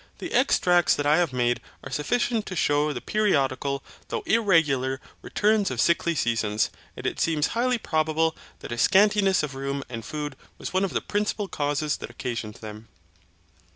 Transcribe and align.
The 0.17 0.33
extracts 0.33 0.95
that 0.95 1.05
I 1.05 1.17
have 1.17 1.31
made 1.31 1.61
are 1.83 1.91
sufficient 1.91 2.47
to 2.47 2.55
shew 2.55 2.91
the 2.91 3.01
periodical, 3.01 3.83
though 4.07 4.23
irregular, 4.25 4.99
returns 5.21 5.69
of 5.69 5.79
sickly 5.79 6.15
seasons, 6.15 6.71
and 6.97 7.05
it 7.05 7.19
seems 7.19 7.49
highly 7.53 7.77
probable 7.77 8.35
that 8.61 8.71
a 8.71 8.79
scantiness 8.79 9.43
of 9.43 9.53
room 9.53 9.83
and 9.89 10.03
food 10.03 10.35
was 10.57 10.73
one 10.73 10.83
of 10.83 10.93
the 10.93 11.01
principal 11.01 11.47
causes 11.47 11.97
that 11.97 12.09
occasioned 12.09 12.55
them. 12.55 12.87